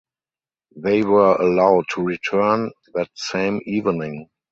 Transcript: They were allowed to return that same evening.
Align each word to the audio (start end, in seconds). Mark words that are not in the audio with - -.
They 0.75 1.03
were 1.03 1.35
allowed 1.35 1.85
to 1.93 2.01
return 2.01 2.71
that 2.95 3.09
same 3.13 3.61
evening. 3.67 4.31